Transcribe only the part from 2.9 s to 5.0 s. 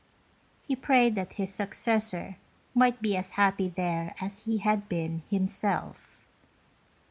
be as happy there as he had